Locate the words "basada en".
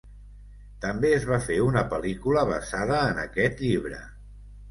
2.53-3.23